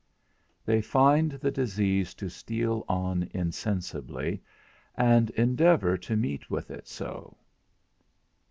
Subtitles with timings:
[0.67, 4.41] _They find the disease to steal on insensibly,
[4.95, 7.37] and endeavour to meet with it so.